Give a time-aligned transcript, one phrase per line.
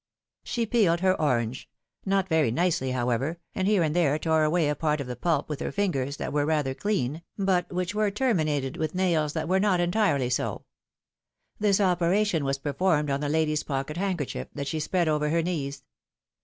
[0.43, 1.69] She peeled her orange—
[2.07, 3.71] not very nicely, however, and PHILOM^:NE^S MARRIAGES.
[3.71, 6.33] 219 here and there tore away a part of the pulp with her fingers, that
[6.33, 10.65] were rather clean, but which were terminated with nails that were not entirely so.
[11.59, 15.83] This operation was performed on the lady's pocket handkerchief, that she spread over her knees.